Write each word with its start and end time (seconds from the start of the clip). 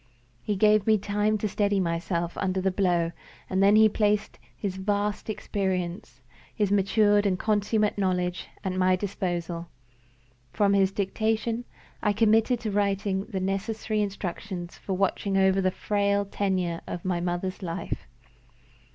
He 0.41 0.55
gave 0.55 0.87
me 0.87 0.97
time 0.97 1.37
to 1.37 1.47
steady 1.47 1.79
myself 1.79 2.35
under 2.39 2.59
the 2.59 2.71
blow; 2.71 3.11
and 3.47 3.61
then 3.61 3.75
he 3.75 3.87
placed 3.87 4.39
his 4.57 4.77
vast 4.77 5.29
experience, 5.29 6.21
his 6.55 6.71
matured 6.71 7.27
and 7.27 7.37
consummate 7.37 7.99
knowledge, 7.99 8.47
at 8.63 8.73
my 8.73 8.95
disposal. 8.95 9.67
From 10.53 10.73
his 10.73 10.91
dictation, 10.91 11.65
I 12.01 12.13
committed 12.13 12.59
to 12.61 12.71
writing 12.71 13.25
the 13.25 13.39
necessary 13.39 14.01
instructions 14.01 14.75
for 14.75 14.93
watching 14.95 15.37
over 15.37 15.61
the 15.61 15.69
frail 15.69 16.25
tenure 16.25 16.81
of 16.87 17.05
my 17.05 17.19
mother's 17.21 17.61
life. 17.61 18.07